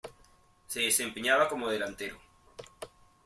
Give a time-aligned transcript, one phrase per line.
[0.65, 2.17] Se desempeñaba como delantero.